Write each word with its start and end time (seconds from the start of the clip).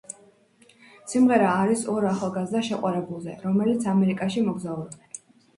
სიმღერა 1.11 1.51
არის 1.65 1.83
ორ 1.95 2.09
ახალგაზრდა 2.13 2.63
შეყვარებულზე, 2.71 3.37
რომლებიც 3.47 3.87
ამერიკაში 3.95 4.45
მოგზაურობენ. 4.49 5.23